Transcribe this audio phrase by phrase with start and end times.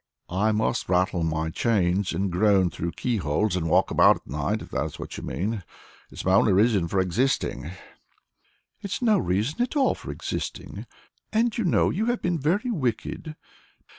[0.33, 4.71] I must rattle my chains, and groan through keyholes, and walk about at night, if
[4.71, 5.53] that is what you mean.
[5.53, 5.63] It
[6.13, 7.65] is my only reason for existing."
[8.81, 10.87] "It is no reason at all for existing,
[11.31, 13.35] and you know you have been very wicked.